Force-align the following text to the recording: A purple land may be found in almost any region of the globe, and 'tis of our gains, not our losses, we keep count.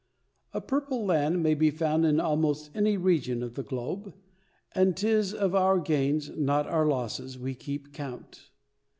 A 0.51 0.59
purple 0.61 1.05
land 1.05 1.43
may 1.43 1.53
be 1.53 1.69
found 1.69 2.05
in 2.07 2.19
almost 2.19 2.71
any 2.73 2.97
region 2.97 3.43
of 3.43 3.53
the 3.53 3.61
globe, 3.61 4.15
and 4.73 4.97
'tis 4.97 5.31
of 5.31 5.53
our 5.53 5.77
gains, 5.77 6.31
not 6.35 6.65
our 6.65 6.87
losses, 6.87 7.37
we 7.37 7.53
keep 7.53 7.93
count. 7.93 8.49